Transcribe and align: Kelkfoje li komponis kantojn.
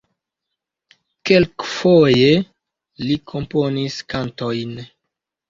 Kelkfoje 1.29 2.31
li 3.05 3.19
komponis 3.35 4.01
kantojn. 4.17 4.75